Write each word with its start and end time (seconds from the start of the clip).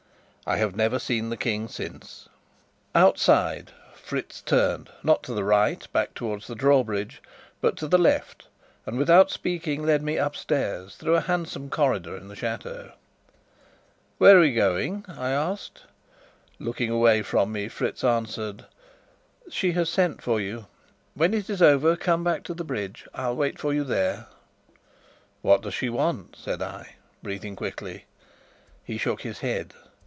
I 0.47 0.57
have 0.57 0.75
never 0.75 0.99
seen 0.99 1.29
the 1.29 1.37
King 1.37 1.69
since. 1.69 2.27
Outside, 2.93 3.71
Fritz 3.93 4.41
turned, 4.41 4.89
not 5.01 5.23
to 5.23 5.33
the 5.33 5.45
right, 5.45 5.87
back 5.93 6.13
towards 6.13 6.45
the 6.47 6.55
drawbridge, 6.55 7.21
but 7.61 7.77
to 7.77 7.87
the 7.87 7.99
left, 7.99 8.47
and 8.85 8.97
without 8.97 9.31
speaking 9.31 9.83
led 9.85 10.01
me 10.01 10.17
upstairs, 10.17 10.95
through 10.97 11.15
a 11.15 11.21
handsome 11.21 11.69
corridor 11.69 12.17
in 12.17 12.27
the 12.27 12.35
chateau. 12.35 12.91
"Where 14.17 14.35
are 14.35 14.41
we 14.41 14.53
going?" 14.53 15.05
I 15.07 15.29
asked. 15.29 15.83
Looking 16.59 16.89
away 16.89 17.21
from 17.21 17.53
me, 17.53 17.69
Fritz 17.69 18.03
answered: 18.03 18.65
"She 19.49 19.71
has 19.73 19.89
sent 19.89 20.21
for 20.21 20.41
you. 20.41 20.65
When 21.13 21.33
it 21.33 21.49
is 21.49 21.61
over, 21.61 21.95
come 21.95 22.25
back 22.25 22.43
to 22.45 22.53
the 22.53 22.65
bridge. 22.65 23.07
I'll 23.13 23.37
wait 23.37 23.57
for 23.57 23.73
you 23.73 23.85
there." 23.85 24.25
"What 25.43 25.61
does 25.61 25.75
she 25.75 25.87
want?" 25.87 26.35
said 26.35 26.61
I, 26.61 26.95
breathing 27.23 27.55
quickly. 27.55 28.03
He 28.83 28.97
shook 28.97 29.21
his 29.21 29.39
head. 29.39 29.73